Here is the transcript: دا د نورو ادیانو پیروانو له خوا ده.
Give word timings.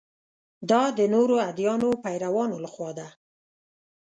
دا 0.69 0.81
د 0.97 0.99
نورو 1.13 1.35
ادیانو 1.49 1.89
پیروانو 2.03 2.57
له 2.63 2.69
خوا 2.73 2.89
ده. 2.97 3.07